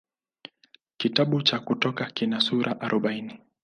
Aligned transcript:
Kitabu 0.97 1.41
cha 1.41 1.59
Kutoka 1.59 2.05
kina 2.05 2.39
sura 2.39 2.81
arobaini. 2.81 3.39